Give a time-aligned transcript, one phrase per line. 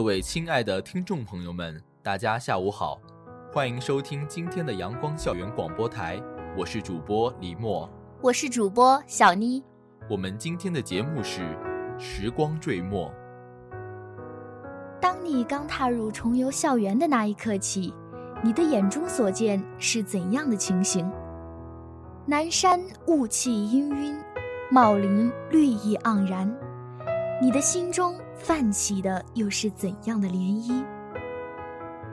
[0.00, 2.98] 各位亲爱的听众朋友们，大家下午好，
[3.52, 6.18] 欢迎收听今天的阳光校园广播台，
[6.56, 7.86] 我是主播李默，
[8.22, 9.62] 我是主播小妮。
[10.08, 11.42] 我们今天的节目是
[11.98, 13.10] 《时光坠没》。
[15.02, 17.92] 当你刚踏入重游校园的那一刻起，
[18.42, 21.12] 你的眼中所见是怎样的情形？
[22.24, 24.16] 南山雾气氤氲，
[24.70, 26.50] 茂林绿意盎然，
[27.42, 28.16] 你的心中。
[28.42, 30.32] 泛起的又是怎样的涟
[30.66, 30.82] 漪？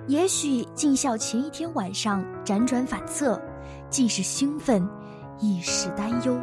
[0.07, 3.41] 也许进校前一天晚上辗转反侧，
[3.89, 4.87] 既是兴奋，
[5.39, 6.37] 亦是担忧。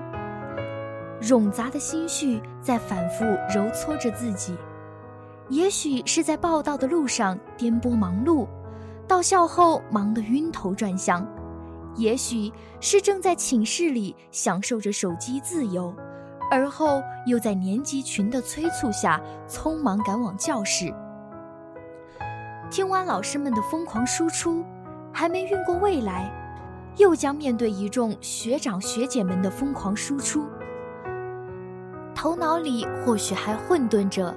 [1.21, 3.25] 冗杂的心绪在反复
[3.55, 4.57] 揉搓着自己。
[5.51, 8.49] 也许是在报道的路上颠簸忙碌，
[9.07, 11.23] 到校后忙得晕头转向；
[11.95, 15.95] 也许是正在寝室里享受着手机自由。
[16.55, 20.95] 而后又在年级群的催促下，匆忙赶往教室。
[22.71, 24.65] 听完老师们的疯狂输出，
[25.13, 26.33] 还没运过味来，
[26.97, 30.45] 又将面对一众学长学姐们的疯狂输出。
[32.15, 34.33] 头脑里或许还混沌着，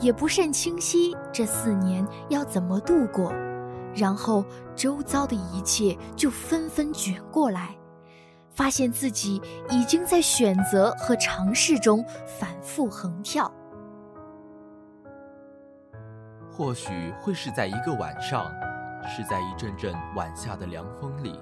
[0.00, 3.30] 也不甚清晰这四年要怎么度过，
[3.94, 4.42] 然后
[4.74, 7.77] 周遭的一切就纷纷卷过来。
[8.58, 13.48] 发现自己已经在选择和尝试中反复横跳，
[16.50, 18.50] 或许会是在一个晚上，
[19.06, 21.40] 是在一阵阵晚夏的凉风里，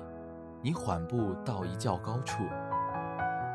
[0.60, 2.42] 你缓步到一较高处。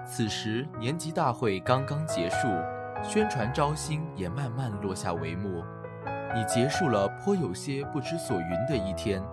[0.07, 2.47] 此时年级大会刚刚结束，
[3.03, 5.63] 宣传招新也慢慢落下帷幕，
[6.33, 9.23] 你结束了颇有些不知所云的一天。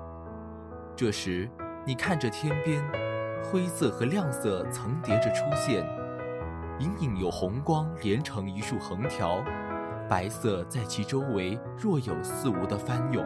[0.94, 1.48] 这时，
[1.86, 2.84] 你看着天边。
[3.42, 5.86] 灰色和亮色层叠着出现，
[6.78, 9.42] 隐隐有红光连成一束横条，
[10.08, 13.24] 白色在其周围若有似无的翻涌。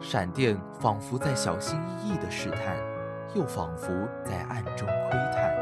[0.00, 2.76] 闪电仿佛在小心翼翼地试探，
[3.34, 3.88] 又仿佛
[4.24, 5.54] 在暗中窥探，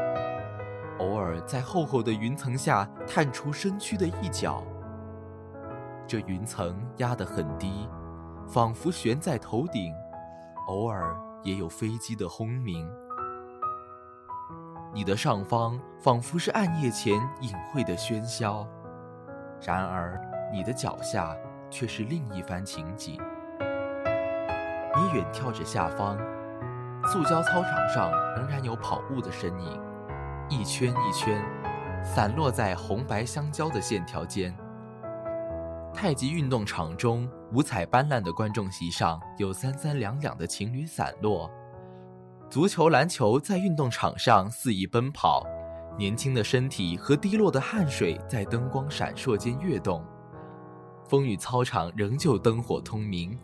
[0.99, 4.63] 偶尔在厚厚的云层下探出身躯的一角。
[6.07, 7.87] 这云层压得很低，
[8.47, 9.93] 仿佛悬在头顶，
[10.67, 12.89] 偶尔也有飞机的轰鸣。
[14.95, 18.67] 你的上方仿佛是暗夜前隐晦的喧嚣，
[19.59, 20.21] 然而
[20.51, 21.35] 你的脚下
[21.67, 23.19] 却是另一番情景。
[24.95, 26.15] 你远眺着下方，
[27.07, 29.81] 塑胶操场上仍然有跑步的身影，
[30.47, 31.43] 一圈一圈，
[32.03, 34.55] 散落在红白相交的线条间。
[35.91, 41.49] 太极运动场中五彩斑斓的观众席上有三三两两的情侣散落。
[42.53, 45.43] 足球、篮球在运动场上肆意奔跑，
[45.97, 50.05] 年轻的身体和滴落的汗水在灯光闪烁间跃动。
[51.09, 53.35] 风雨操场仍旧灯火通明，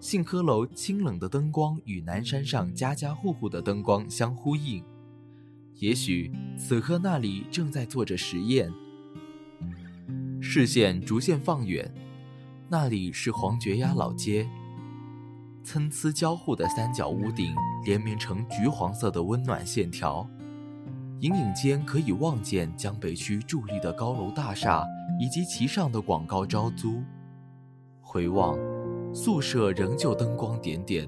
[0.00, 4.84] 信科楼清冷的灯光与南山上家家户户的灯光相呼应。
[5.74, 8.68] 也许此刻那里正在做着实验。
[10.40, 11.88] 视线逐渐放远，
[12.68, 14.44] 那里是黄觉崖老街。
[15.66, 17.52] 参差交互的三角屋顶
[17.84, 20.24] 连绵成橘黄色的温暖线条，
[21.18, 24.86] 隐隐间可以望见江北区伫立的高楼大厦
[25.18, 27.02] 以及其上的广告招租。
[28.00, 28.56] 回望，
[29.12, 31.04] 宿舍仍旧灯光点点，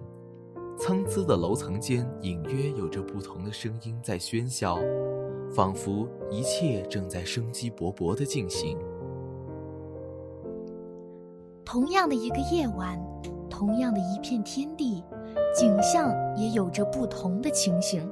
[0.76, 4.80] 参差的楼层间隐约有着不同的声音在喧嚣，
[5.54, 8.76] 仿佛一切正在生机勃勃地进行。
[11.64, 13.00] 同样的一个夜晚。
[13.48, 15.02] 同样的一片天地，
[15.54, 18.08] 景象也有着不同的情形，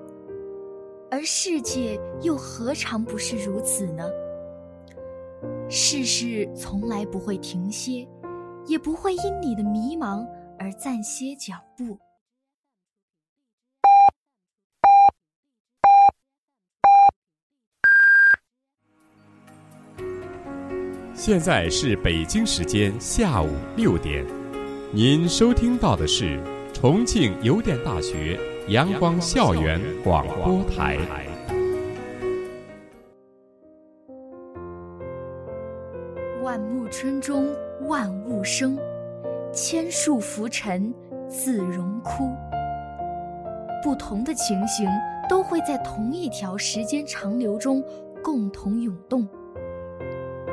[1.11, 4.05] 而世界又何尝不是如此呢？
[5.69, 8.07] 世事从来不会停歇，
[8.67, 10.27] 也不会因你的迷茫
[10.59, 11.99] 而暂歇脚步。
[21.15, 24.36] 现在是北京时间下午六点。
[24.97, 30.97] 您收听到的是重庆邮电大学阳光校园广播台。
[36.43, 37.47] 万木春中
[37.87, 38.79] 万物生，
[39.53, 40.91] 千树浮沉
[41.29, 42.35] 自荣枯。
[43.85, 44.89] 不同的情形
[45.29, 47.85] 都会在同一条时间长流中
[48.25, 49.29] 共同涌动，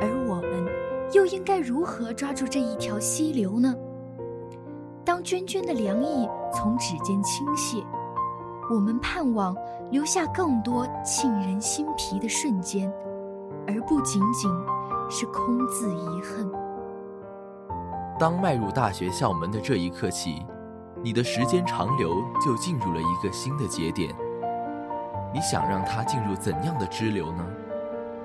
[0.02, 0.70] 而我们
[1.14, 3.74] 又应该如何抓住这一条溪流呢？
[5.24, 7.82] 涓涓的凉意从指尖倾泻，
[8.70, 9.56] 我们盼望
[9.90, 12.92] 留下更多沁人心脾的瞬间，
[13.66, 14.50] 而不仅仅
[15.08, 16.50] 是空自遗恨。
[18.18, 20.44] 当迈入大学校门的这一刻起。
[21.02, 24.14] 你的时间长流就进入了一个新的节点。
[25.34, 27.44] 你想让它进入怎样的支流呢？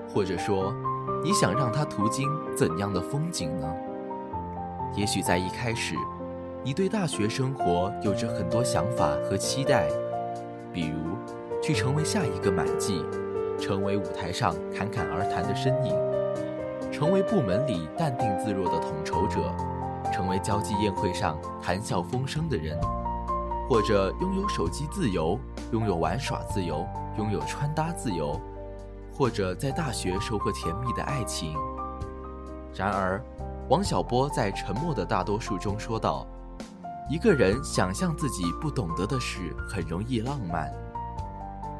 [0.07, 0.74] 或者说，
[1.22, 3.68] 你想让它途经怎样的风景呢？
[4.96, 5.94] 也许在一开始，
[6.63, 9.88] 你对大学生活有着很多想法和期待，
[10.73, 11.17] 比如
[11.63, 13.06] 去成为下一个满记，
[13.59, 15.95] 成为舞台上侃侃而谈的身影，
[16.91, 19.39] 成为部门里淡定自若的统筹者。
[20.11, 22.75] 成为交际宴会上谈笑风生的人，
[23.69, 25.38] 或者拥有手机自由，
[25.71, 26.83] 拥有玩耍自由，
[27.17, 28.39] 拥有穿搭自由，
[29.13, 31.53] 或者在大学收获甜蜜的爱情。
[32.73, 33.21] 然而，
[33.69, 36.25] 王小波在《沉默的大多数》中说道
[37.09, 40.71] ：“一个人想象自己不懂得的事，很容易浪漫。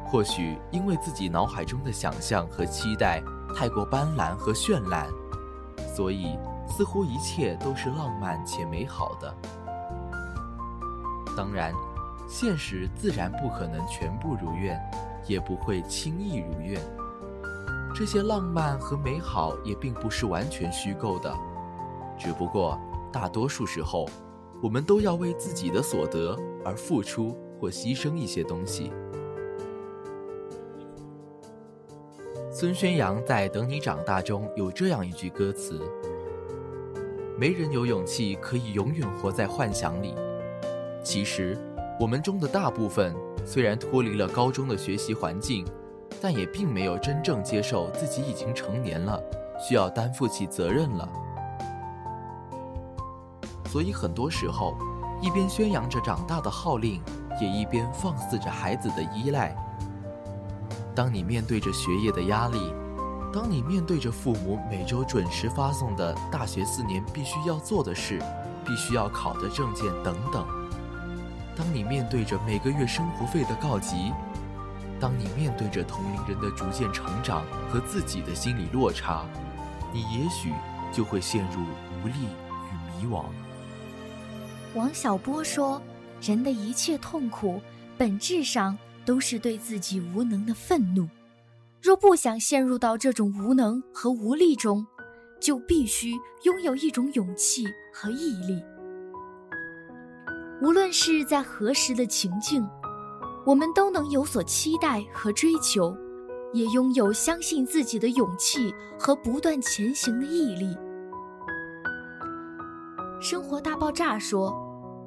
[0.06, 3.22] 或许因为自己脑海中的想象和期待
[3.56, 5.08] 太过斑斓和绚烂，
[5.96, 6.38] 所以。”
[6.72, 9.36] 似乎一切都是浪漫且美好的。
[11.36, 11.74] 当然，
[12.28, 14.80] 现实自然不可能全部如愿，
[15.26, 16.80] 也不会轻易如愿。
[17.94, 21.36] 这些浪漫和美好也并不是完全虚构的，
[22.20, 22.80] 只不过
[23.12, 24.08] 大多数时候，
[24.62, 28.92] 我们都要为自己的所得而付出或牺牲一些东西。
[32.52, 35.82] 孙宣阳在《等你长大》中有这样一句歌词。
[37.38, 40.14] 没人有勇气可以永远活在幻想里。
[41.02, 41.58] 其实，
[41.98, 43.16] 我们中的大部分
[43.46, 45.66] 虽然脱离了高中的学习环境，
[46.20, 49.24] 但也并没有真正接受自己已经成年了，
[49.58, 51.10] 需要担负起责任了。
[53.72, 54.76] 所以，很多时候，
[55.22, 57.00] 一边宣扬着长大的号令，
[57.40, 59.56] 也一边放肆着孩子的依赖。
[60.96, 62.74] 当你面对着学业的压力，
[63.32, 68.20] 当你面对着父母每周准时发送的大学四年必须要做的事、
[68.66, 70.44] 必须要考的证件等等；
[71.56, 74.12] 当你面对着每个月生活费的告急；
[75.00, 79.24] 当你面对着同龄人的逐渐成长和自己的心理落差，
[79.94, 80.52] 你也许
[80.92, 81.62] 就会陷入
[82.02, 83.24] 无力与迷惘。
[84.76, 85.82] 王小波说
[86.22, 87.60] ：“人的一切痛苦，
[87.98, 91.08] 本质上都是对自己无能的愤怒。”
[91.82, 94.86] 若不想陷入到这种无能和无力中，
[95.40, 96.12] 就必须
[96.44, 98.62] 拥有一种勇气和毅力。
[100.62, 102.68] 无论是在何时的情境，
[103.46, 105.98] 我们都能有所期待和追求，
[106.54, 110.78] 也拥有相信自己的勇气和不断前行的毅力。
[113.22, 114.56] 生活大爆炸说：“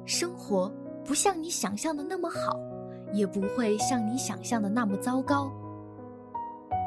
[0.05, 0.71] 生活
[1.03, 2.55] 不像你想象的那么好，
[3.11, 5.51] 也不会像你想象的那么糟糕。”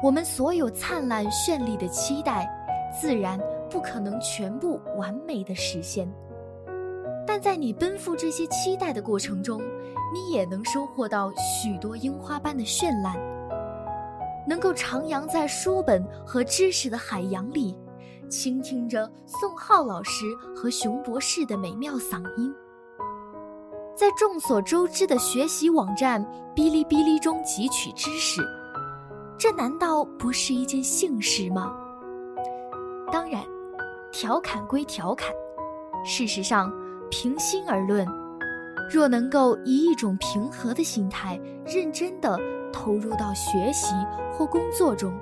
[0.01, 2.49] 我们所有灿烂绚丽的期待，
[2.97, 3.37] 自然
[3.69, 6.09] 不可能全部完美的实现。
[7.25, 9.61] 但在你奔赴这些期待的过程中，
[10.13, 13.17] 你也能收获到许多樱花般的绚烂，
[14.47, 17.77] 能够徜徉在书本和知识的海洋里，
[18.29, 22.53] 倾听着宋浩老师和熊博士的美妙嗓音，
[23.95, 26.21] 在众所周知的学习网站
[26.53, 28.41] 哔哩哔哩中汲取知识。
[29.37, 31.73] 这难道不是一件幸事吗？
[33.11, 33.41] 当然，
[34.11, 35.29] 调侃归调侃，
[36.03, 36.71] 事实上，
[37.09, 38.05] 平心而论，
[38.91, 42.37] 若能够以一种平和的心态，认真地
[42.73, 43.93] 投入到学习
[44.33, 45.13] 或工作中，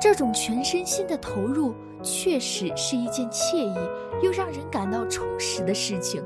[0.00, 1.74] 这种全身心的投入，
[2.06, 3.74] 确实是一件惬意
[4.22, 6.24] 又让人感到充实的事情。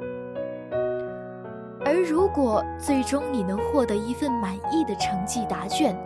[1.84, 5.96] 而如果最终你能获得一份满意的成绩答卷，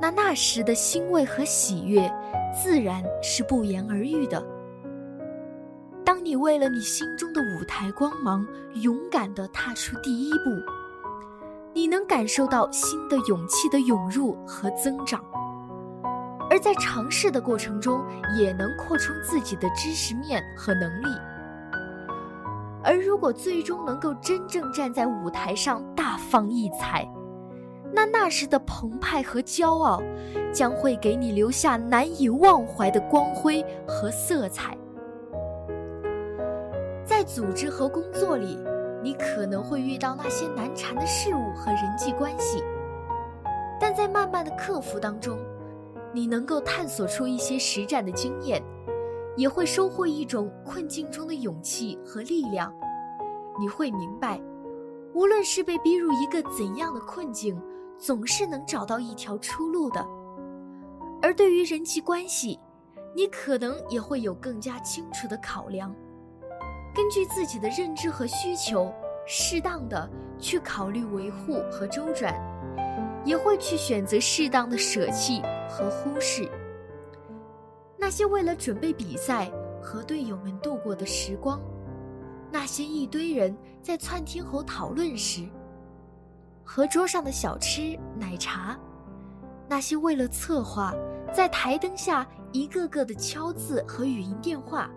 [0.00, 2.10] 那那时的欣慰和喜悦，
[2.52, 4.42] 自然是不言而喻的。
[6.04, 8.44] 当你为了你心中的舞台光芒，
[8.82, 10.50] 勇敢地踏出第一步，
[11.74, 15.22] 你能感受到新的勇气的涌入和增长，
[16.50, 18.04] 而在尝试的过程中，
[18.38, 21.06] 也能扩充自己的知识面和能力。
[22.82, 27.06] 而如果最终能够真正站在舞台上大放异彩，
[27.92, 30.00] 那那时的澎湃和骄傲，
[30.52, 34.76] 将会给你留下难以忘怀的光辉和色彩。
[37.04, 38.58] 在组织和工作里，
[39.02, 42.62] 你可能会遇到那些难缠的事物和人际关系，
[43.80, 45.38] 但在慢慢的克服当中，
[46.12, 48.62] 你能够探索出一些实战的经验，
[49.36, 52.72] 也会收获一种困境中的勇气和力量。
[53.60, 54.40] 你会明白，
[55.14, 57.60] 无论是被逼入一个怎样的困境，
[57.98, 60.06] 总是能找到一条出路的。
[61.20, 62.58] 而对于人际关系，
[63.14, 65.94] 你可能也会有更加清楚的考量。
[66.94, 68.92] 根据自己的认知和需求，
[69.26, 72.34] 适当的去考虑维护和周转，
[73.24, 76.48] 也会去选择适当的舍弃和忽视。
[77.96, 79.50] 那些为了准备比赛
[79.82, 81.60] 和队友们度过的时光，
[82.50, 85.46] 那些一堆人在窜天猴讨论时，
[86.64, 88.78] 和桌上的小吃奶茶，
[89.68, 90.94] 那些为了策划
[91.32, 94.90] 在台灯下一个个的敲字和语音电话。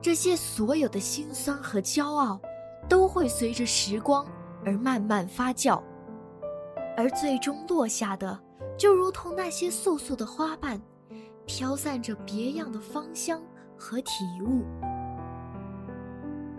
[0.00, 2.40] 这些所有的辛酸和骄傲，
[2.88, 4.26] 都会随着时光
[4.64, 5.82] 而慢慢发酵，
[6.96, 8.38] 而最终落下的，
[8.76, 10.80] 就如同那些素素的花瓣，
[11.46, 13.40] 飘散着别样的芳香
[13.76, 14.64] 和体悟。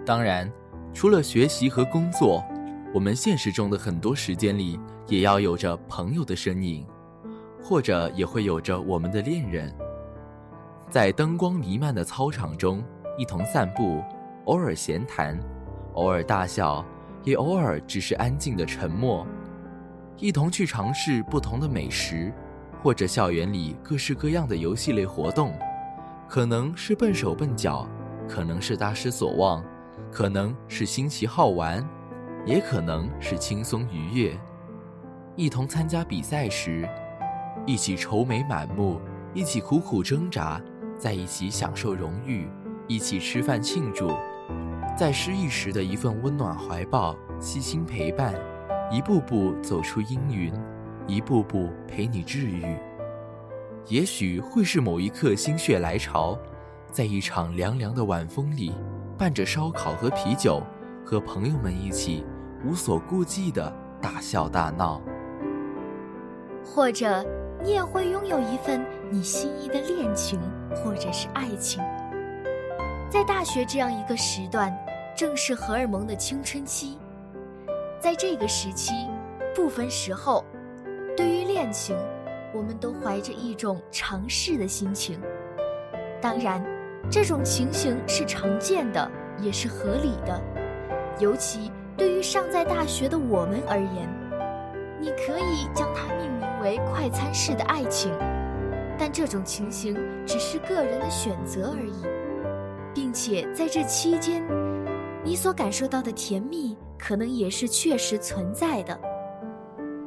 [0.05, 0.51] 当然，
[0.93, 2.43] 除了学习和工作，
[2.93, 6.85] 我们现实中的很多时间里，也要有着朋友的身影，
[7.61, 9.73] 或者也会有着我们的恋人，
[10.89, 12.83] 在灯光弥漫的操场中。
[13.15, 14.03] 一同散步，
[14.45, 15.39] 偶尔闲谈，
[15.93, 16.83] 偶尔大笑，
[17.23, 19.23] 也偶尔只是安静的沉默。
[20.17, 22.33] 一同去尝试不同的美食，
[22.81, 25.53] 或者校园里各式各样的游戏类活动，
[26.29, 27.87] 可能是笨手笨脚，
[28.27, 29.63] 可能是大失所望，
[30.11, 31.85] 可能是新奇好玩，
[32.45, 34.39] 也可能是轻松愉悦。
[35.35, 36.87] 一同参加比赛时，
[37.65, 39.01] 一起愁眉满目，
[39.33, 40.61] 一起苦苦挣扎，
[40.97, 42.47] 在一起享受荣誉。
[42.85, 44.11] 一起吃饭庆祝，
[44.97, 48.35] 在失意时的一份温暖怀抱、细心陪伴，
[48.93, 50.53] 一步步走出阴云，
[51.07, 52.77] 一步步陪你治愈。
[53.87, 56.37] 也许会是某一刻心血来潮，
[56.91, 58.71] 在一场凉凉的晚风里，
[59.17, 60.61] 伴着烧烤和啤酒，
[61.03, 62.23] 和朋友们一起
[62.63, 65.01] 无所顾忌的大笑大闹。
[66.63, 67.25] 或者，
[67.63, 70.39] 你也会拥有一份你心仪的恋情，
[70.75, 71.83] 或者是爱情。
[73.09, 74.71] 在大学这样一个时段，
[75.17, 76.99] 正是荷尔蒙的青春期。
[78.03, 78.91] 在这个时期，
[79.55, 80.43] 不分时候，
[81.15, 81.95] 对于恋情，
[82.53, 85.17] 我们都怀着一种尝试的心情。
[86.21, 86.61] 当然，
[87.09, 90.37] 这种情形是常见的，也是合理的。
[91.17, 94.09] 尤其对于尚在大学的我们而言，
[94.99, 98.11] 你可以将它命名为“快餐式的爱情”，
[98.99, 102.03] 但这种情形只是个人的选择而已。
[102.93, 104.43] 并且在这期间，
[105.23, 108.97] 你所感受到的甜蜜可能也是确实存在的。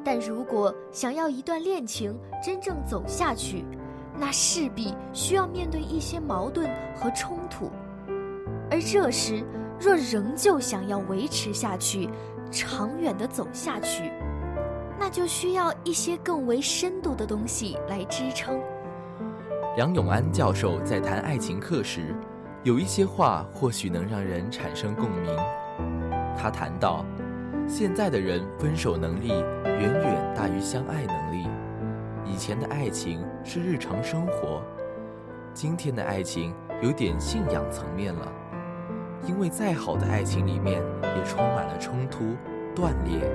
[0.03, 3.67] 但如果想要一段恋情真正走下去，
[4.19, 7.71] 那势必需要面对一些矛盾和冲突。
[8.71, 9.45] 而这时，
[9.79, 12.09] 若仍旧想要维持下去，
[12.51, 14.11] 长远的走下去，
[14.99, 18.59] 那就需要一些更为深度的东西来支撑。
[19.77, 22.15] 梁永安教授在谈爱情课时。
[22.63, 25.37] 有一些话或许能让人产生共鸣。
[26.47, 27.05] 他谈到，
[27.67, 29.31] 现在的人分手能力
[29.65, 31.49] 远远大于相爱能力。
[32.25, 34.63] 以前的爱情是日常生活，
[35.53, 38.33] 今天的爱情有点信仰层面了。
[39.27, 42.37] 因为再好的爱情里面也充满了冲突、
[42.77, 43.29] 断裂。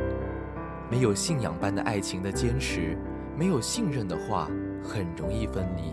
[0.89, 2.97] 没有信仰般的爱情的坚持，
[3.37, 4.47] 没有信任的话，
[4.81, 5.91] 很容易分离。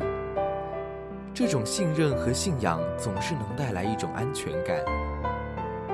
[1.34, 4.76] 这种信任和信仰总是能带来一种安全感。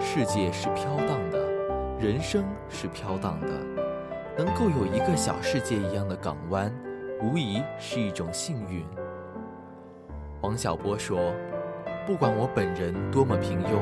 [0.01, 1.39] 世界是飘荡的，
[1.99, 3.49] 人生是飘荡的，
[4.37, 6.73] 能够有一个小世界一样的港湾，
[7.23, 8.85] 无疑是一种幸运。
[10.41, 11.33] 王小波说
[12.07, 13.79] ：“不管我本人多么平庸，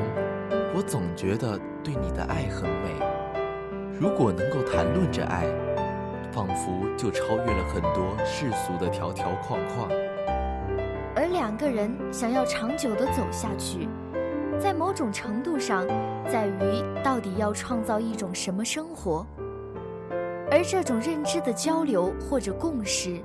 [0.73, 2.91] 我总觉得对你的爱很美。
[3.99, 5.45] 如果能够谈论着爱，
[6.31, 9.89] 仿佛就超越了很多世俗的条条框框。”
[11.15, 13.87] 而两个人想要长久的走下去，
[14.59, 15.87] 在某种程度上，
[16.31, 19.25] 在于到底要创造一种什么生活。
[20.49, 23.21] 而这种认知的交流或者共识，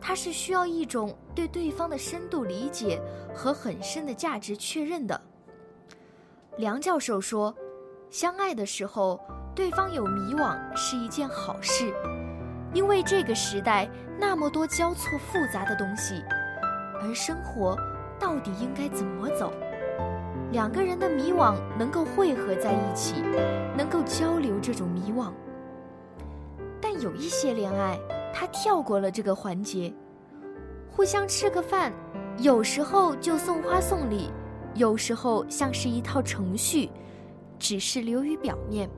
[0.00, 3.00] 它是需要一种对对方的深度理解
[3.34, 5.20] 和很深的价值确认的。
[6.56, 7.54] 梁教授说，
[8.10, 9.20] 相爱的时候，
[9.54, 11.92] 对方有迷惘是一件好事，
[12.72, 16.22] 因为这个时代那么多交错复杂的东西。
[17.02, 17.76] 而生活
[18.18, 19.52] 到底应该怎么走？
[20.52, 23.22] 两个人的迷惘能够汇合在一起，
[23.76, 25.32] 能够交流这种迷惘。
[26.80, 27.98] 但有一些恋爱，
[28.32, 29.92] 他跳过了这个环节，
[30.90, 31.92] 互相吃个饭，
[32.38, 34.30] 有时候就送花送礼，
[34.74, 36.90] 有时候像是一套程序，
[37.58, 38.88] 只是流于表面。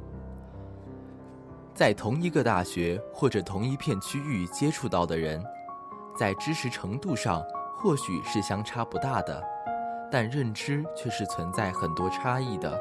[1.75, 5.43] 在同一个大学或者同一片区域接触到的人，
[6.19, 7.43] 在知识程度上
[7.77, 9.43] 或许是相差不大的，
[10.11, 12.79] 但认知却是存在很多差异的。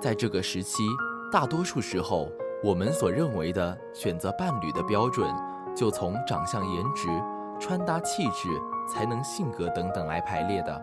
[0.00, 0.84] 在这个时期，
[1.32, 2.30] 大多数时候，
[2.62, 5.28] 我们所认为的选择伴侣的标准，
[5.74, 7.08] 就从长相、颜值、
[7.58, 8.48] 穿搭、气质、
[8.92, 10.82] 才能、性格等等来排列的，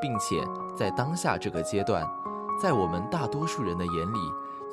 [0.00, 0.44] 并且
[0.76, 2.06] 在当下这个阶段，
[2.60, 4.18] 在我们大多数人的眼里。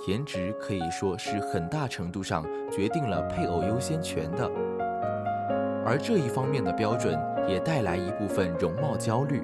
[0.06, 4.48] 颜值可以说是很大程度上决定了配偶优先权的，
[5.88, 7.18] 而这一方面的标准
[7.48, 9.42] 也带来一部分容貌焦虑。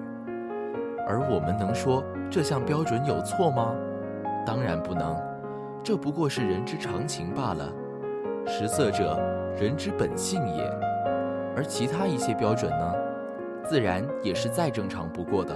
[1.08, 3.74] 而我们能说这项标准有错吗？
[4.46, 5.16] 当然不能，
[5.82, 7.72] 这不过是人之常情罢了。
[8.46, 9.18] 食色者，
[9.58, 10.70] 人之本性也。
[11.56, 12.94] 而其他一些标准呢，
[13.64, 15.56] 自然也是再正常不过的。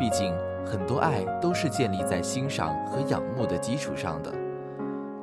[0.00, 0.34] 毕竟。
[0.68, 4.32] 很多爱都是建立在欣赏和仰慕的基础上的，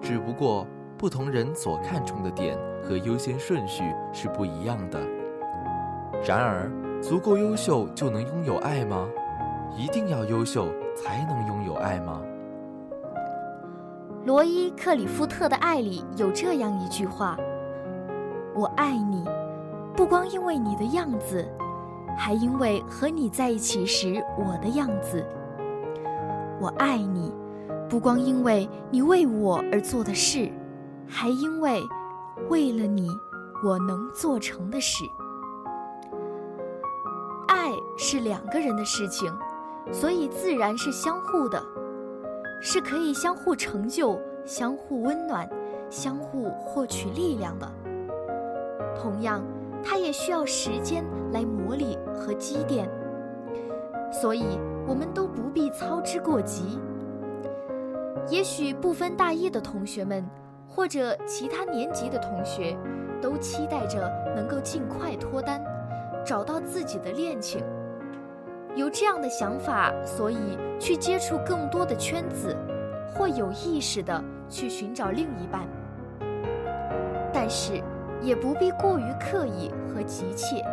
[0.02, 0.66] 只不过
[1.04, 3.84] 不同人所看重的点和优先顺序
[4.14, 4.98] 是不一样的。
[6.26, 9.06] 然而，足够优秀就能拥有爱吗？
[9.76, 12.22] 一定要优秀才能拥有爱吗？
[14.24, 17.38] 罗伊·克里夫特的爱里有这样一句话
[18.56, 19.26] ：“我爱你，
[19.98, 21.46] 不光因为你的样子。”
[22.16, 25.22] 还因为和你在一起时我的样子，
[26.62, 27.36] 我爱你，
[27.90, 30.50] 不光因为你为我而做的事，
[31.08, 31.82] 还因为
[32.50, 33.08] 为了你
[33.64, 35.04] 我能做成的事。
[37.48, 39.32] 爱是两个人的事情，
[39.92, 41.64] 所以自然是相互的，
[42.62, 45.50] 是可以相互成就、相互温暖、
[45.90, 47.72] 相互获取力量的。
[48.96, 49.44] 同样。
[49.86, 52.90] 它也需要时间来磨砺和积淀，
[54.14, 56.80] 所以我们都不必操之过急。
[58.30, 60.26] 也许不分大一的同学们，
[60.76, 62.76] 或者其他年级的同学，
[63.22, 65.64] 都期待着能够尽快脱单，
[66.26, 67.64] 找到自己的恋情。
[68.76, 72.58] 有这样的想法，所以去接触更多的圈子，
[73.14, 75.68] 或有意识的去寻找另一半。
[77.34, 77.82] 但是。
[78.24, 80.64] 也不必过于刻意和急切。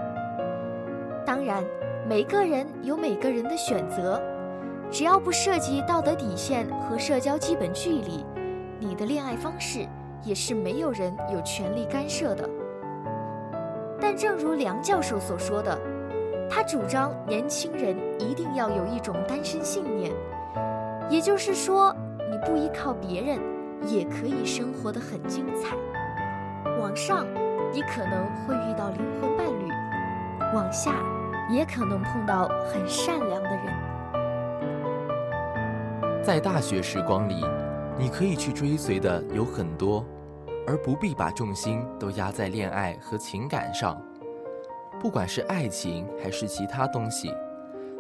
[1.27, 1.65] 当然，
[2.09, 4.23] 每个人有每个人的选择，
[4.89, 8.25] 只要不涉及道德底线和社交基本距离，
[8.81, 9.87] 你的恋爱方式
[10.25, 12.49] 也是没有人有权利干涉的。
[14.01, 15.79] 但正如梁教授所说的，
[16.49, 20.11] 他主张年轻人一定要有一种单身信念，
[21.11, 21.95] 也就是说，
[22.31, 23.39] 你不依靠别人，
[23.87, 25.77] 也可以生活得很精彩。
[26.81, 27.27] 往上，
[27.71, 29.69] 你可能会遇到灵魂伴侣；
[30.55, 30.95] 往下，
[31.51, 33.67] 也可能碰到很善良的人。
[36.23, 37.45] 在大学时光里，
[38.01, 40.03] 你可以去追随的有很多，
[40.67, 44.01] 而不必把重心都压在恋爱和情感上。
[44.99, 47.31] 不管是爱情还是其他东西，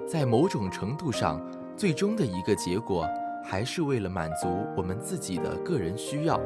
[0.08, 1.38] 在某种程度上，
[1.76, 3.06] 最终的一个结果，
[3.44, 6.40] 还是为了满足我们自己的个人需要。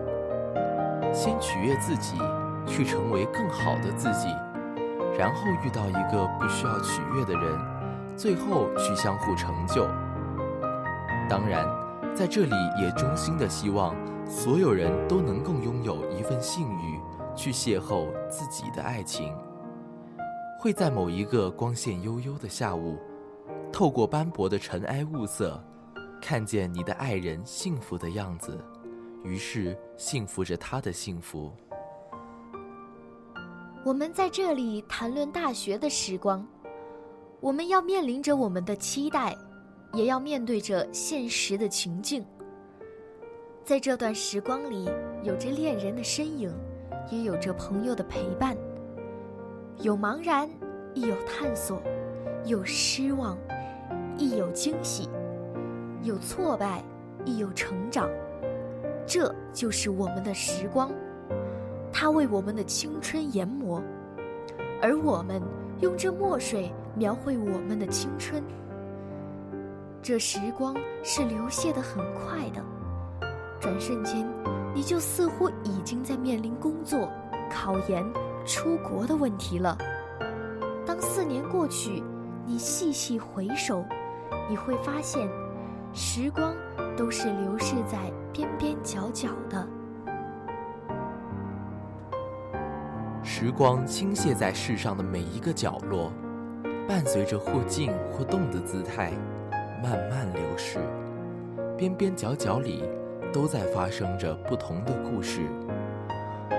[1.12, 2.16] 先取悦自己，
[2.66, 4.26] 去成为更好的自己，
[5.16, 7.56] 然后遇到一个不需要取悦的人，
[8.16, 9.86] 最后去相互成就。
[11.28, 11.64] 当然，
[12.14, 13.92] 在这里也衷心的希望
[14.24, 17.00] 所有人都能够拥有一份幸运，
[17.35, 19.35] 去邂逅自己的爱情。
[20.61, 22.98] 会在某一个光线悠悠的下午，
[23.72, 25.61] 透过斑驳的尘埃雾色，
[26.22, 28.64] 看见你的爱人幸福的样子。
[29.24, 31.53] 于是，幸福着他的幸福。
[33.85, 36.46] 我们在这里谈论大学的时光，
[37.40, 39.37] 我们要面临着我们的期待，
[39.94, 42.24] 也要面对着现实的情境。
[43.62, 44.90] 在这段时光里，
[45.22, 46.52] 有着恋人的身影，
[47.11, 48.57] 也有着朋友的陪伴，
[49.78, 50.50] 有茫然，
[50.92, 51.76] 亦有探索；
[52.44, 53.38] 有失望，
[54.18, 55.09] 亦有惊喜；
[56.02, 56.85] 有挫败，
[57.24, 58.11] 亦有成长。
[59.07, 60.90] 这就是我们的时光，
[61.92, 63.83] 它为我们的青春研磨，
[64.83, 65.40] 而我们
[65.80, 68.42] 用这墨水描绘我们的青春。
[70.04, 72.62] 这时光是流泻的很快的，
[73.58, 74.28] 转瞬间，
[74.74, 77.10] 你就似乎已经在面临工作、
[77.50, 78.04] 考研、
[78.44, 79.78] 出国的问题了。
[80.84, 82.02] 当四年过去，
[82.44, 83.82] 你细细回首，
[84.50, 85.26] 你会发现，
[85.94, 86.54] 时光
[86.98, 89.66] 都是流逝在边边角角的。
[93.22, 96.12] 时光倾泻在世上的每一个角落，
[96.86, 99.10] 伴随着或静或动的姿态，
[99.84, 100.78] 慢慢流逝。
[101.76, 102.82] 边边角角里，
[103.30, 105.42] 都在发生着不同的故事。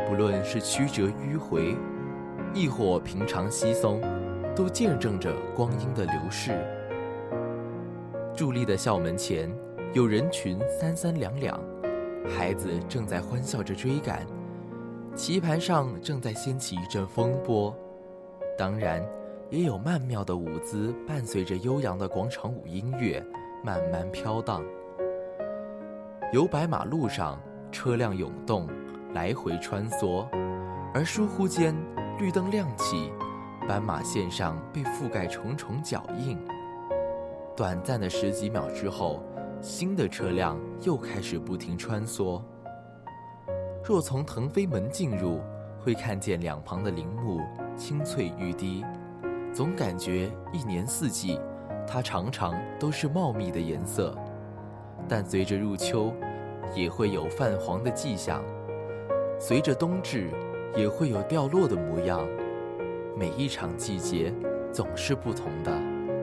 [0.07, 1.75] 不论是曲折迂回，
[2.53, 3.99] 亦或平常稀松，
[4.55, 6.51] 都见证着光阴的流逝。
[8.35, 9.51] 伫立的校门前，
[9.93, 11.59] 有人群三三两两，
[12.29, 14.23] 孩子正在欢笑着追赶，
[15.15, 17.75] 棋盘上正在掀起一阵风波。
[18.55, 19.03] 当然，
[19.51, 23.23] 也有曼妙的舞姿伴随着悠扬的广场舞音乐，
[23.63, 24.63] 慢慢飘荡。
[26.34, 27.39] 由白马路上，
[27.71, 28.67] 车辆涌动，
[29.13, 30.27] 来回穿梭，
[30.93, 31.75] 而疏忽间，
[32.17, 33.12] 绿灯亮起，
[33.67, 36.38] 斑马线上被覆盖重重脚印。
[37.55, 39.21] 短暂的十几秒之后，
[39.62, 42.41] 新的车辆又开始不停穿梭。
[43.84, 45.39] 若从腾飞门进入，
[45.79, 47.39] 会看见两旁的林木
[47.77, 48.84] 青翠欲滴，
[49.56, 51.39] 总感觉一年四季，
[51.88, 54.13] 它常常都是茂密的颜色。
[55.08, 56.12] 但随着入秋，
[56.76, 58.41] 也会有泛黄的迹象；
[59.39, 60.30] 随着冬至，
[60.76, 62.28] 也会有掉落的模样。
[63.18, 64.34] 每一场季节
[64.74, 65.72] 总是不同的，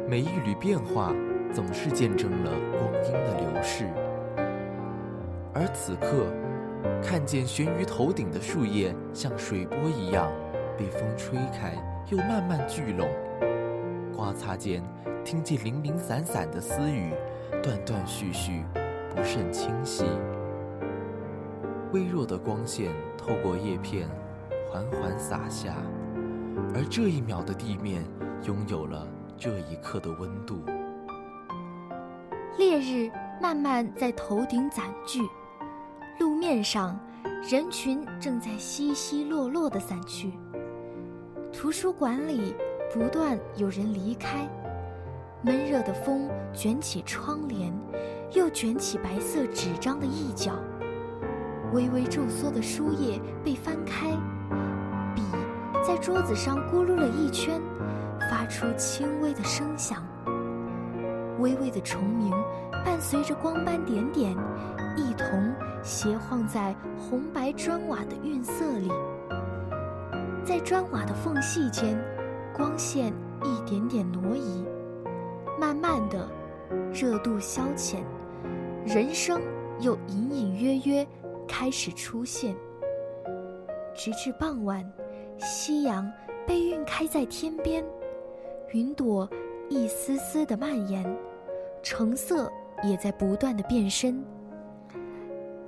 [0.06, 1.14] 每一缕变化
[1.54, 3.86] 总是见证了光阴的流逝。
[5.54, 6.26] 而此刻，
[7.02, 10.30] 看见悬于头顶的树叶像水波一样
[10.76, 11.72] 被风吹开，
[12.08, 13.08] 又慢慢聚拢，
[14.14, 14.82] 刮擦间
[15.24, 17.12] 听见零零散散的私语。
[17.62, 18.64] 断断续续，
[19.14, 20.04] 不甚清晰。
[21.92, 24.08] 微弱的光线透过叶片，
[24.68, 25.76] 缓缓洒下，
[26.74, 28.02] 而这一秒的地面
[28.42, 29.06] 拥有了
[29.38, 30.64] 这一刻的温度。
[32.58, 33.08] 烈日
[33.40, 35.20] 慢慢在头顶攒聚，
[36.18, 36.98] 路面上
[37.48, 40.32] 人群正在稀稀落落的散去。
[41.52, 42.54] 图书馆里
[42.92, 44.48] 不断有人离开。
[45.42, 47.72] 闷热的风卷起窗帘，
[48.32, 50.52] 又卷起白色纸张的一角。
[51.72, 54.10] 微微皱缩的书页被翻开，
[55.14, 55.22] 笔
[55.86, 57.60] 在桌子上咕噜了一圈，
[58.30, 60.02] 发出轻微的声响。
[61.38, 62.30] 微微的虫鸣
[62.84, 64.36] 伴随着光斑点点，
[64.96, 68.90] 一同斜晃在红白砖瓦的晕色里。
[70.44, 71.96] 在砖瓦的缝隙间，
[72.52, 73.12] 光线
[73.44, 74.64] 一点点挪移。
[75.58, 76.28] 慢慢的，
[76.92, 78.04] 热度消减，
[78.84, 79.40] 人声
[79.80, 81.06] 又隐隐约约
[81.46, 82.56] 开始出现。
[83.94, 84.84] 直至傍晚，
[85.38, 86.10] 夕阳
[86.44, 87.84] 被晕开在天边，
[88.72, 89.28] 云朵
[89.68, 91.04] 一丝丝的蔓延，
[91.82, 92.50] 橙色
[92.82, 94.24] 也在不断的变深。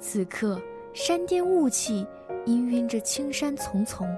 [0.00, 0.60] 此刻，
[0.92, 2.04] 山巅雾气
[2.44, 4.08] 氤氲着青山丛丛，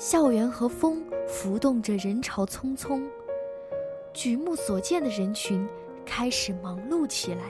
[0.00, 3.06] 校园和风浮动着人潮匆匆。
[4.14, 5.68] 举目所见的人群
[6.06, 7.42] 开始忙碌起来。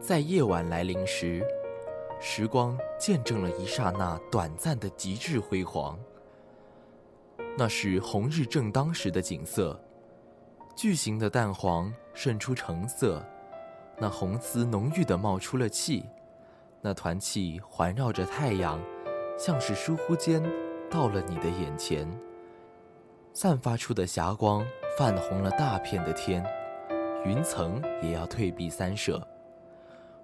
[0.00, 1.44] 在夜晚来临时，
[2.18, 5.98] 时光见证了一刹那短暂的极致辉煌。
[7.58, 9.78] 那是红日正当时的景色，
[10.74, 13.22] 巨型的蛋黄渗出橙色，
[13.98, 16.06] 那红丝浓郁的冒出了气，
[16.80, 18.80] 那团气环绕着太阳，
[19.38, 20.42] 像是疏忽间
[20.90, 22.06] 到了你的眼前。
[23.32, 24.66] 散发出的霞光
[24.98, 26.44] 泛红了大片的天，
[27.24, 29.24] 云层也要退避三舍，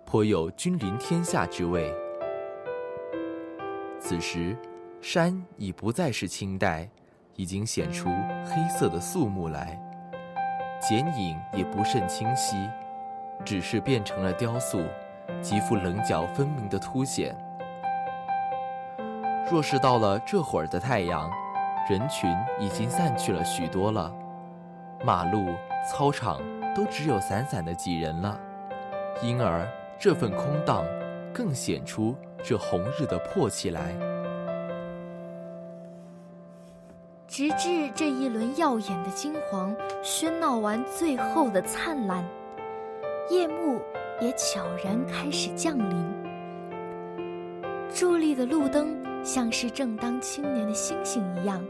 [0.05, 1.95] 颇有君临天下之味。
[4.01, 4.57] 此时，
[5.01, 6.89] 山已不再是清代，
[7.37, 8.09] 已经显出
[8.45, 9.81] 黑色的肃穆来，
[10.81, 12.57] 剪影也不甚清晰，
[13.45, 14.83] 只是变成了雕塑，
[15.41, 17.39] 极富棱角分明的凸显。
[19.51, 21.31] 若是到了这会儿的太阳。
[21.87, 24.11] 人群已经散去了许多了，
[25.05, 25.55] 马路、
[25.87, 26.41] 操场
[26.75, 28.41] 都只有散散的几人了，
[29.21, 30.83] 因而这份空荡
[31.31, 33.95] 更显出这红日的迫气来。
[37.29, 42.25] 直至这一轮耀眼的金黄喧闹完最后的灿烂，
[43.29, 43.79] 夜幕
[44.23, 46.15] 也悄然开始降临。
[47.93, 51.65] 伫立的路灯像是正当青年的星星一样。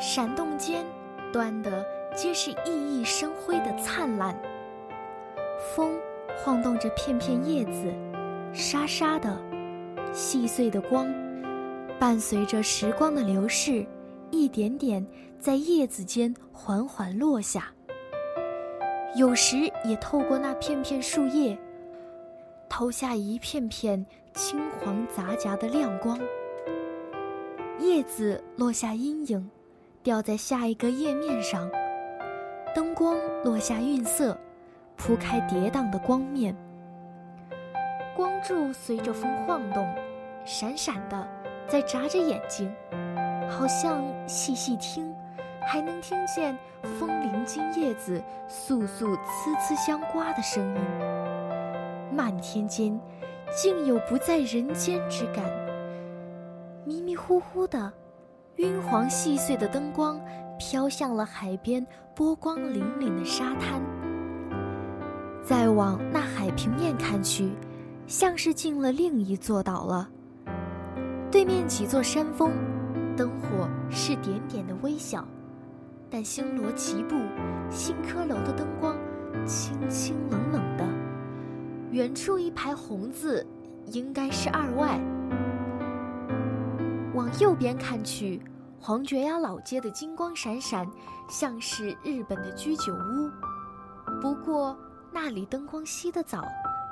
[0.00, 0.84] 闪动间，
[1.32, 1.84] 端的
[2.14, 4.36] 皆是熠熠生辉的灿烂。
[5.74, 5.96] 风
[6.36, 7.94] 晃动着片片叶子，
[8.52, 9.40] 沙沙的，
[10.12, 11.06] 细碎的光，
[11.98, 13.86] 伴随着时光的流逝，
[14.30, 15.06] 一点点
[15.38, 17.68] 在叶子间缓缓落下。
[19.14, 21.56] 有时也透过那片片树叶，
[22.68, 26.18] 投下一片片青黄杂夹的亮光。
[27.84, 29.50] 叶子落下阴影，
[30.02, 31.70] 掉在下一个叶面上。
[32.74, 34.36] 灯光落下晕色，
[34.96, 36.56] 铺开跌宕的光面。
[38.16, 39.86] 光柱随着风晃动，
[40.46, 41.28] 闪闪的，
[41.68, 42.74] 在眨着眼睛，
[43.50, 45.14] 好像细细听，
[45.60, 46.56] 还能听见
[46.98, 50.82] 风铃经叶子簌簌呲呲相刮的声音。
[52.10, 52.98] 漫天间，
[53.54, 55.44] 竟有不在人间之感。
[56.84, 57.92] 迷迷糊糊的，
[58.56, 60.20] 晕黄细碎的灯光
[60.58, 63.82] 飘向了海边波光粼粼的沙滩。
[65.42, 67.50] 再往那海平面看去。
[68.06, 70.06] 像是进了另一座岛了。
[71.30, 72.52] 对面几座山峰，
[73.16, 75.26] 灯火是点点的微小，
[76.10, 77.16] 但星罗棋布，
[77.70, 78.94] 新科楼的灯光
[79.46, 80.84] 清清冷冷的。
[81.92, 83.46] 远处一排红字，
[83.86, 85.00] 应该是二外。
[87.24, 88.38] 往右边看去，
[88.78, 90.86] 黄觉鸭老街的金光闪闪，
[91.26, 93.30] 像是日本的居酒屋。
[94.20, 94.76] 不过
[95.10, 96.44] 那里灯光熄得早。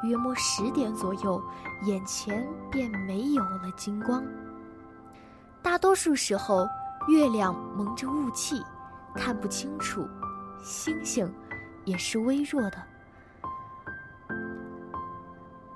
[0.03, 1.40] 约莫十点左右，
[1.85, 4.25] 眼前便没有了金光。
[5.61, 6.66] 大多数时候，
[7.09, 8.64] 月亮蒙着雾气，
[9.14, 10.01] 看不清楚；
[10.64, 11.31] 星星
[11.85, 12.83] 也是微弱的。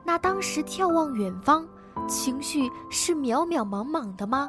[0.02, 1.68] 那当时眺望远方，
[2.08, 4.48] 情绪是渺渺茫茫的吗？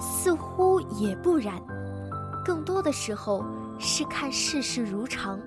[0.00, 1.60] 似乎也不然，
[2.44, 3.44] 更多的时候
[3.78, 5.38] 是看世事如常。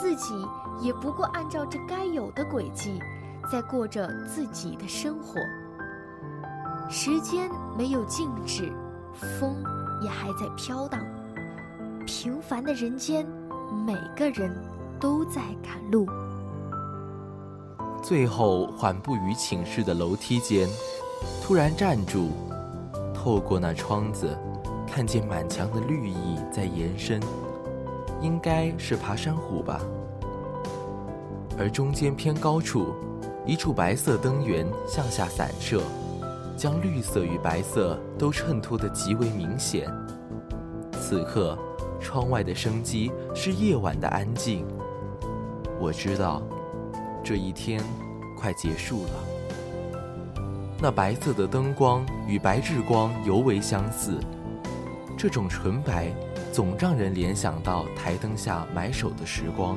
[0.00, 0.34] 自己
[0.80, 2.98] 也不过按照这该有的轨迹，
[3.50, 5.40] 在过着自己的生活。
[6.88, 8.72] 时间没有静止，
[9.38, 9.62] 风
[10.02, 11.00] 也还在飘荡。
[12.06, 13.26] 平凡的人间，
[13.84, 14.50] 每个人
[15.00, 16.06] 都在赶路。
[18.06, 20.68] 最后缓步于寝室的楼梯间，
[21.42, 22.30] 突然站住，
[23.12, 24.38] 透过那窗子，
[24.86, 27.20] 看见满墙的绿意在延伸。
[28.22, 29.80] 应该是爬山虎吧，
[31.58, 32.94] 而中间偏高处，
[33.44, 35.82] 一处白色灯源向下散射，
[36.56, 39.90] 将绿色与白色都衬托得极为明显。
[40.92, 41.58] 此刻，
[41.98, 44.64] 窗外的生机是夜晚的安静。
[45.80, 46.40] 我知道，
[47.26, 47.82] 这一天
[48.36, 49.10] 快结束了。
[50.78, 54.20] 那白色的灯光与白炽光尤为相似，
[55.18, 56.14] 这种纯白。
[56.52, 59.76] 总让人联想到台灯下埋首的时光，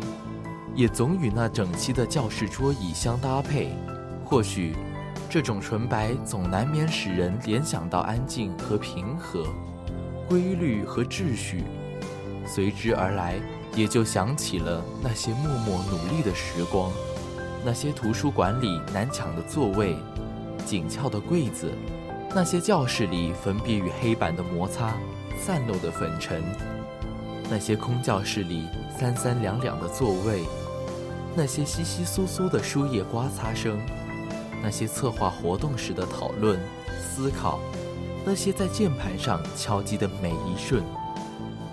[0.74, 3.74] 也总与那整齐的教室桌椅相搭配。
[4.24, 4.74] 或许，
[5.30, 9.44] 这种纯白总难免使人联想到安静和平和、
[10.30, 11.66] 规律和秩序，
[12.46, 13.36] 随之而来，
[13.76, 16.90] 也就想起了那些默默努力的时光，
[17.65, 19.98] 那些图书馆里难抢的座位、
[20.65, 21.72] 紧俏的柜子，
[22.34, 24.93] 那些教室里粉笔与黑板的摩擦。
[25.41, 26.43] 散落的粉尘，
[27.50, 28.67] 那些空教室里
[29.00, 30.43] 三三两两的座位，
[31.34, 33.80] 那些稀稀疏疏的书页刮擦声，
[34.62, 36.60] 那些策划活动时的讨论、
[37.02, 37.62] 思考，
[38.26, 40.84] 那些在键盘上敲击的每一瞬，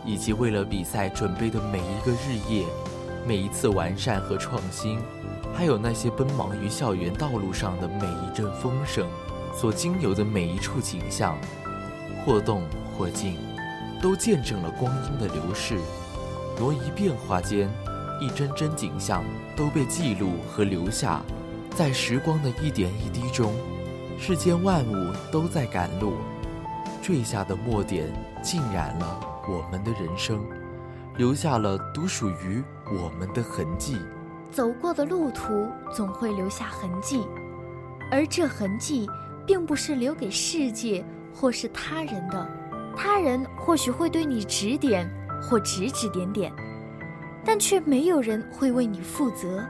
[0.05, 2.65] 以及为了比赛准备的每一个日夜，
[3.27, 5.01] 每一次完善和创新，
[5.57, 9.09] 还有那些奔忙于校园道路上的每一阵风声，
[9.55, 11.39] 所经由的每一处景象，
[12.25, 13.37] 或动或静。
[14.03, 15.81] 都见证了光阴的流逝，
[16.59, 17.67] 挪移变化间，
[18.21, 19.25] 一帧帧景象
[19.57, 21.23] 都被记录和留下，
[21.75, 23.55] 在时光的一点一滴中，
[24.19, 26.13] 世间万物都在赶路，
[27.03, 30.45] 坠下的墨点浸染了我们的人生，
[31.17, 33.97] 留下了独属于我们的痕迹。
[34.51, 37.27] 走过的路途总会留下痕迹，
[38.11, 39.09] 而这痕迹
[39.47, 41.05] 并不是留给世界
[41.35, 42.47] 或是他人的。
[42.97, 45.07] 他人或许会对你指点
[45.43, 46.51] 或指指点点，
[47.45, 49.63] 但却没有人会为你负责。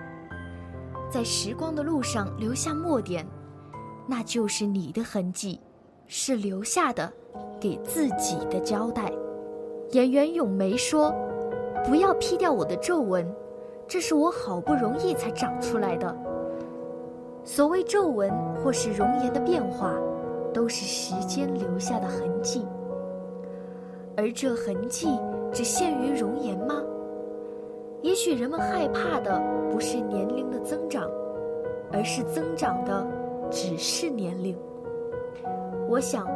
[1.11, 3.27] 在时光的路上留下墨点，
[4.07, 5.61] 那就是你的痕迹，
[6.07, 7.13] 是留下的，
[7.61, 9.11] 给自己的交代。
[9.93, 11.13] 演员咏梅说
[11.85, 13.27] ：“不要劈掉我的皱纹，
[13.89, 16.17] 这是我好不容易才长出来的。”
[17.45, 19.95] 所谓皱纹或是容颜的变化，
[20.53, 22.67] 都是时间留下的痕迹。
[24.17, 25.09] 而这痕迹
[25.53, 26.83] 只限于容颜吗？
[28.03, 31.11] 也许人们害怕的不是年龄的增长，
[31.93, 33.07] 而是增长的
[33.51, 34.57] 只是年龄。
[35.89, 36.27] 我想，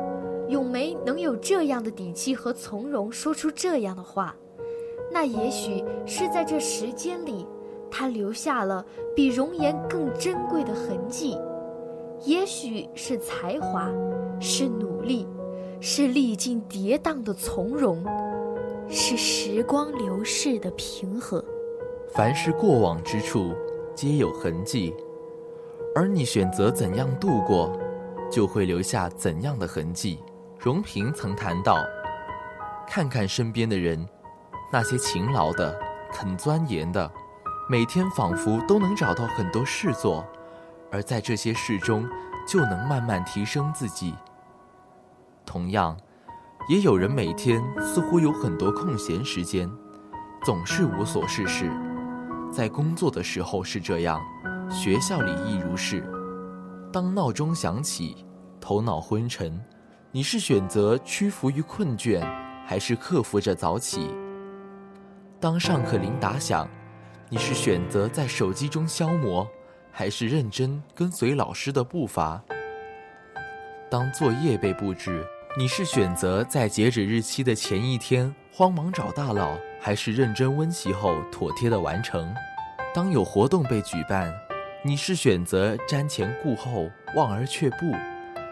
[0.49, 4.35] 咏梅能有这样的底气和从容说出这样的话，
[5.13, 7.47] 那也许是在这时间里，
[7.91, 8.85] 他留下了
[9.15, 11.37] 比容颜更珍贵的痕迹；
[12.25, 13.91] 也许是才华，
[14.41, 15.27] 是努力，
[15.81, 18.05] 是历尽跌宕的从容，
[18.89, 21.45] 是时光流逝的平和。
[22.13, 23.53] 凡是过往之处，
[23.95, 24.95] 皆有痕迹，
[25.95, 27.77] 而你选择怎样度过，
[28.31, 30.19] 就会留下怎样的痕迹。
[30.59, 31.85] 荣平曾谈到：
[32.87, 34.07] 看看身边的人。
[34.73, 35.77] 那些勤劳的、
[36.13, 37.11] 肯钻研的，
[37.69, 40.25] 每天仿佛都能找到很多事做，
[40.93, 42.09] 而在这些事中，
[42.47, 44.15] 就能慢慢提升自己。
[45.45, 45.97] 同样，
[46.69, 49.69] 也有人每天似乎有很多空闲时间，
[50.45, 51.69] 总是无所事事。
[52.53, 54.21] 在工作的时候是这样，
[54.71, 56.05] 学校里亦如是。
[56.93, 58.25] 当闹钟响起，
[58.61, 59.61] 头脑昏沉，
[60.13, 62.21] 你是选择屈服于困倦，
[62.65, 64.11] 还是克服着早起？
[65.41, 66.69] 当上课铃打响，
[67.31, 69.49] 你是选择在手机中消磨，
[69.91, 72.43] 还是认真跟随老师的步伐？
[73.91, 75.27] 当作业被布置，
[75.57, 82.35] 你是选择在截止日期的前一天慌忙找大佬，还是认真温习后妥帖的完成？
[82.93, 84.31] 当有活动被举办，
[84.85, 87.95] 你是选择瞻前顾后望而却步，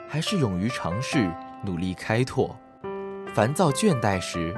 [0.09, 1.31] 还是勇于尝试
[1.63, 2.59] 努力开拓？
[3.35, 4.55] 烦躁倦怠时。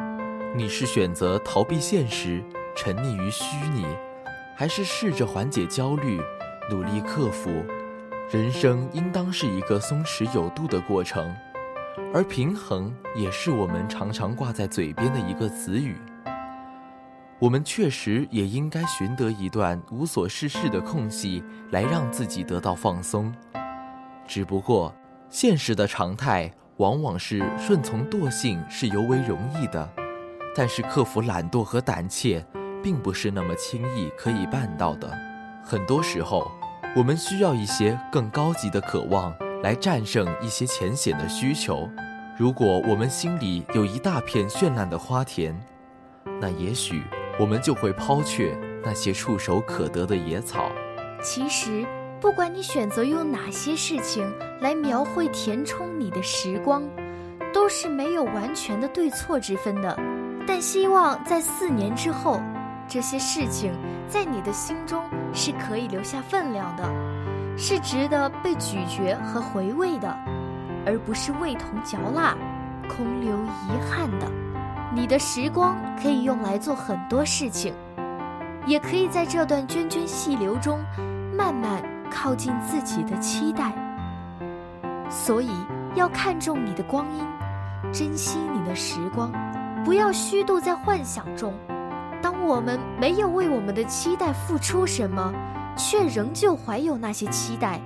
[0.52, 2.42] 你是选择逃避现实，
[2.74, 3.86] 沉溺于虚拟，
[4.56, 6.20] 还是试着缓解焦虑，
[6.68, 7.64] 努力克服？
[8.32, 11.32] 人生应当是一个松弛有度的过程，
[12.12, 15.96] 而平衡也是我们常常挂在嘴边的一个词语。
[17.38, 23.32] 我们确实也应该寻得一段无所事事的空隙，来让自己得到放松。
[24.26, 24.92] 只不过，
[25.28, 29.88] 现实的常态往往是顺从惰性是尤为容易的。
[30.54, 32.44] 但是克服懒惰和胆怯，
[32.82, 35.10] 并不是那么轻易可以办到的。
[35.62, 36.50] 很多时候，
[36.96, 39.32] 我们需要一些更高级的渴望
[39.62, 41.88] 来战胜一些浅显的需求。
[42.36, 45.54] 如果我们心里有一大片绚烂的花田，
[46.40, 47.02] 那也许
[47.38, 50.72] 我们就会抛却那些触手可得的野草。
[51.22, 51.86] 其实，
[52.20, 54.26] 不管你选择用哪些事情
[54.60, 56.82] 来描绘填充你的时光，
[57.52, 59.96] 都是没有完全的对错之分的。
[60.52, 62.42] 但希望在四年之后，
[62.88, 63.72] 这些事情
[64.08, 65.00] 在你的心中
[65.32, 66.90] 是可以留下分量的，
[67.56, 70.12] 是值得被咀嚼和回味的，
[70.84, 72.36] 而不是味同嚼蜡、
[72.88, 74.26] 空留遗憾的。
[74.92, 77.72] 你的时光可以用来做很多事情，
[78.66, 80.80] 也可以在这段涓涓细流中，
[81.32, 83.72] 慢慢靠近自己的期待。
[85.08, 85.52] 所以
[85.94, 87.24] 要看重你的光阴，
[87.92, 89.30] 珍惜你的时光。
[89.84, 91.52] 不要虚度在幻想中。
[92.22, 95.32] 当我们没有为我们的期待付出什么，
[95.76, 97.80] 却仍旧怀有那些期待，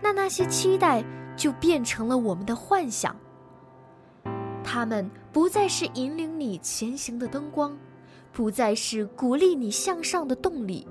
[0.00, 1.04] 那那些期待
[1.36, 3.14] 就变成了我们的幻想。
[4.64, 7.76] 他们不再是引领你前行的灯光，
[8.32, 10.86] 不再是鼓励你向上的动力，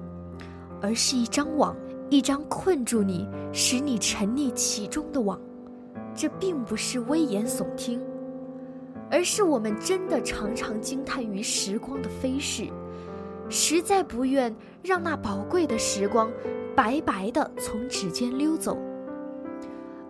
[0.82, 1.76] 而是一张网，
[2.10, 5.39] 一张困住你、使你沉溺其中的网。
[6.15, 8.02] 这并不是危言耸听。
[9.12, 12.69] 而是我们真的常常惊叹于时光的飞逝，
[13.50, 16.32] 实在不愿让那宝贵的时光
[16.74, 18.78] 白白的从指尖溜走，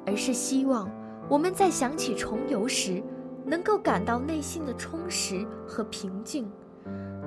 [0.05, 0.87] 而是希望
[1.27, 3.01] 我们在想起重游时，
[3.43, 6.47] 能够感到内心的充实和平静，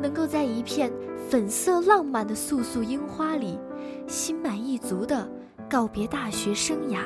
[0.00, 0.92] 能够在一片
[1.28, 3.58] 粉色浪漫的素素樱花里，
[4.06, 5.28] 心满意足的
[5.68, 7.00] 告别大学生涯，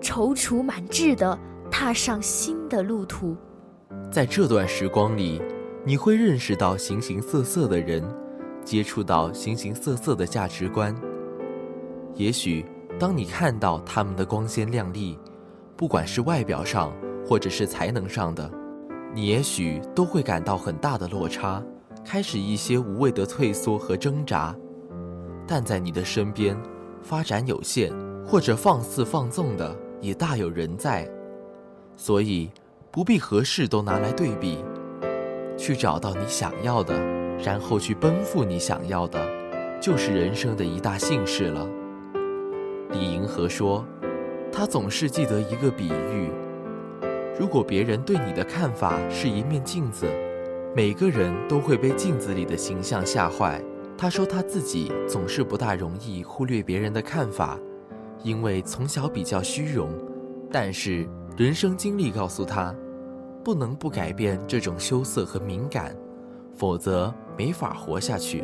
[0.00, 1.36] 踌躇满志的
[1.72, 3.36] 踏上新的路途。
[4.10, 5.42] 在这段时光里，
[5.84, 8.02] 你会认识到形形色色的人，
[8.64, 10.94] 接触到形形色色的价值观。
[12.14, 12.64] 也许，
[12.98, 15.18] 当你看到他们的光鲜亮丽，
[15.76, 16.92] 不管是外表上
[17.26, 18.50] 或者是才能上的，
[19.12, 21.62] 你也许都会感到很大的落差，
[22.04, 24.56] 开始一些无谓的退缩和挣扎。
[25.46, 26.56] 但在你的身边，
[27.02, 27.92] 发展有限
[28.24, 31.06] 或者放肆放纵的也大有人在，
[31.96, 32.50] 所以。
[32.96, 34.64] 不必何事都拿来对比，
[35.58, 36.98] 去找到你想要的，
[37.44, 39.20] 然后去奔赴你想要的，
[39.78, 41.68] 就是人生的一大幸事了。
[42.92, 43.84] 李银河说，
[44.50, 46.30] 他总是记得一个比喻：
[47.38, 50.06] 如果别人对你的看法是一面镜子，
[50.74, 53.62] 每个人都会被镜子里的形象吓坏。
[53.98, 57.58] 他说他自己总是不大容易忽略别人的看法，
[58.22, 59.90] 因为从小比较虚荣，
[60.50, 62.74] 但是人生经历告诉他。
[63.46, 65.94] 不能不改变这种羞涩和敏感，
[66.56, 68.42] 否则没法活下去。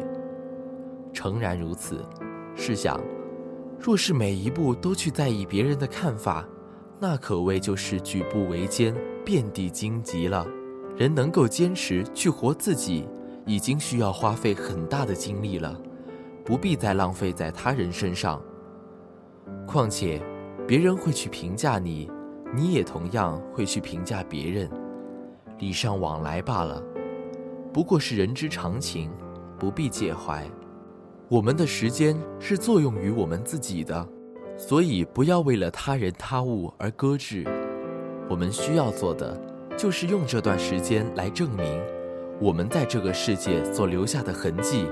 [1.13, 2.05] 诚然如此，
[2.55, 3.01] 试想，
[3.81, 6.47] 若是每一步都去在意别人的看法，
[7.01, 8.95] 那可谓就是举步维艰，
[9.25, 10.47] 遍地荆棘了。
[10.97, 13.09] 人能够坚持去活自己，
[13.45, 15.77] 已经需要花费很大的精力了，
[16.45, 18.41] 不必再浪费在他人身上。
[19.67, 20.23] 况且，
[20.65, 22.09] 别人会去评价你，
[22.55, 24.71] 你也同样会去评价别人，
[25.63, 26.83] 礼尚往来罢了，
[27.73, 29.13] 不过是人之常情，
[29.61, 30.45] 不必介怀。
[31.29, 34.05] 我们的时间是作用于我们自己的，
[34.57, 37.47] 所以不要为了他人他物而搁置。
[38.29, 39.41] 我们需要做的，
[39.79, 41.81] 就是用这段时间来证明
[42.41, 44.85] 我们在这个世界所留下的痕迹，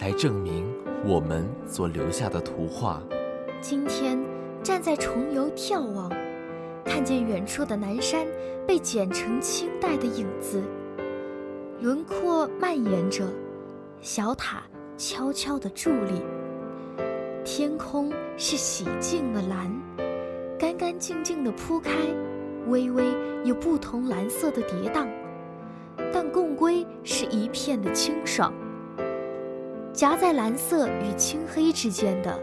[0.00, 0.68] 来证明
[1.06, 3.00] 我们所留下的图画。
[3.60, 4.18] 今天
[4.64, 6.10] 站在重游眺望，
[6.84, 8.26] 看见远处的南山
[8.66, 10.62] 被剪成清代的影子，
[11.80, 13.24] 轮廓蔓延着，
[14.00, 14.62] 小塔。
[14.98, 16.22] 悄悄地伫立，
[17.44, 19.72] 天空是洗净了蓝，
[20.56, 21.90] 干干净净地铺开，
[22.68, 23.04] 微微
[23.42, 25.08] 有不同蓝色的跌宕，
[26.12, 28.52] 但共归是一片的清爽。
[29.92, 32.38] 夹在蓝色与青黑之间的，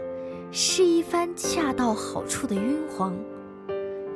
[0.50, 3.16] 是一番恰到好处的晕黄，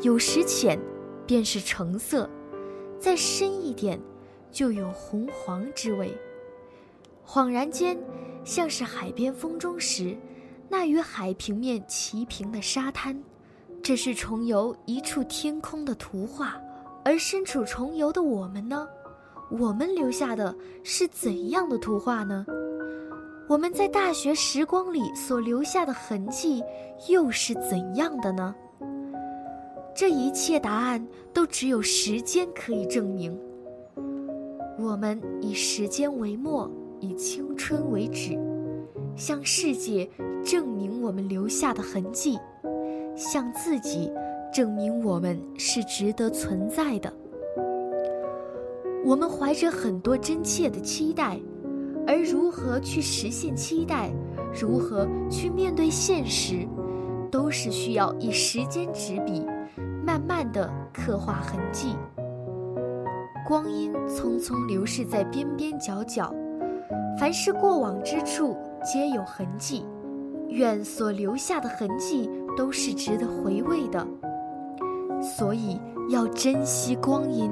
[0.05, 0.79] 有时浅，
[1.27, 2.29] 便是橙色；
[3.01, 3.99] 再深一点，
[4.53, 6.15] 就有红黄之味。
[7.27, 7.99] 恍然间。
[8.45, 10.15] 像是海边风中时，
[10.69, 13.19] 那与海平面齐平的沙滩，
[13.83, 16.61] 这是重游一处天空的图画。
[17.03, 18.87] 而身处重游的我们呢？
[19.51, 22.45] 我们留下的是怎样的图画呢？
[23.49, 26.63] 我们在大学时光里所留下的痕迹
[27.09, 28.55] 又是怎样的呢？
[29.95, 33.38] 这一切答案都只有时间可以证明。
[34.78, 36.70] 我们以时间为墨。
[37.01, 38.38] 以青春为止，
[39.14, 40.09] 向世界
[40.42, 42.38] 证明我们留下的痕迹，
[43.14, 44.11] 向自己
[44.51, 47.12] 证明我们是值得存在的。
[49.05, 51.38] 我们怀着很多真切的期待，
[52.07, 54.11] 而如何去实现期待，
[54.59, 56.66] 如何去面对现实，
[57.30, 59.45] 都是需要以时间执笔，
[60.05, 61.97] 慢慢的刻画痕迹。
[63.47, 66.33] 光阴匆匆流逝在边边角角。
[67.19, 69.87] 凡是过往之处，皆有痕迹。
[70.49, 74.07] 愿所留下的痕迹都是值得回味的。
[75.23, 75.81] 所以
[76.11, 77.51] 要珍惜光阴，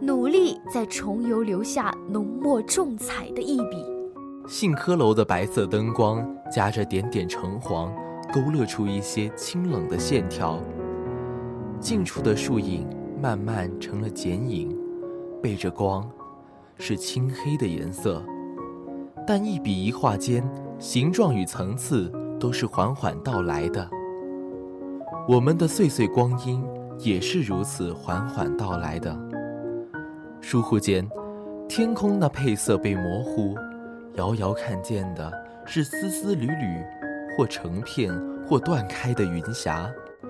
[0.00, 3.84] 努力在重游留下浓墨重彩的一笔。
[4.46, 7.92] 信科楼的白色灯光夹着点点橙黄，
[8.32, 10.58] 勾勒出一些清冷的线条。
[11.84, 12.88] 近处的树影
[13.20, 14.74] 慢慢成了剪影，
[15.42, 16.10] 背着光，
[16.78, 18.24] 是青黑的颜色。
[19.26, 20.42] 但一笔一画间，
[20.78, 22.10] 形状与层次
[22.40, 23.86] 都是缓缓到来的。
[25.28, 26.64] 我们的岁岁光阴
[27.00, 29.14] 也是如此缓缓到来的。
[30.40, 31.06] 疏忽间，
[31.68, 33.54] 天空那配色被模糊，
[34.14, 35.30] 遥遥看见的
[35.66, 36.82] 是丝丝缕缕，
[37.36, 38.10] 或成片
[38.48, 39.86] 或断开的云霞，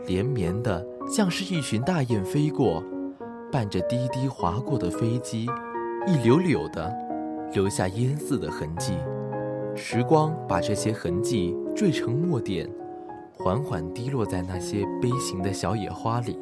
[0.09, 2.83] 连绵的像是一群大雁飞过，
[3.53, 5.45] 伴着滴滴划过的飞机，
[6.07, 7.05] 一绺绺的。
[7.53, 8.95] 留下烟似的痕迹，
[9.77, 12.69] 时光把这些痕迹缀成墨点，
[13.33, 16.37] 缓缓滴落在那些悲情的小野花里。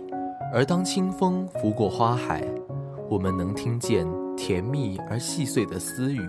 [0.54, 2.42] 而当清风拂过花海，
[3.10, 4.06] 我们能听见
[4.38, 6.26] 甜蜜而细碎的私语，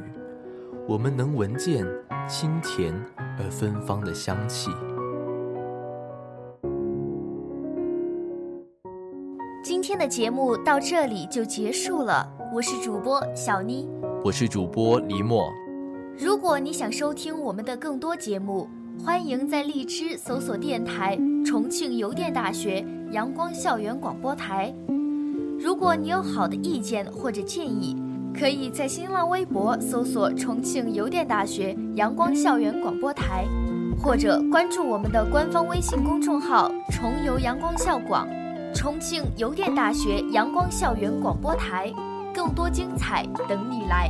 [0.85, 1.87] 我们能闻见
[2.27, 2.93] 清甜
[3.39, 4.69] 而芬芳的香气。
[9.93, 13.87] 天的节目到这里就结束了，我是主播小妮。
[14.23, 15.53] 我是主播黎墨。
[16.17, 18.67] 如果你想收听我们的更多节目，
[19.05, 21.15] 欢迎在荔枝搜索电台
[21.45, 24.73] “重庆邮电大学阳光校园广播台”。
[25.61, 27.95] 如果你有好的意见或者建议，
[28.33, 33.45] 可以在新浪微博搜索“重庆邮电大学阳光校园广播台”，
[34.01, 38.27] 或者关注我们的官方微信公众号“重游阳光校广”，
[38.73, 41.93] 重庆邮电大学阳光校园广播台。
[42.33, 44.09] 更多精彩等你来。